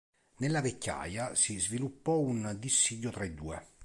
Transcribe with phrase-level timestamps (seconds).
[0.37, 3.63] Nella vecchiaia si sviluppò un dissidio tra i due.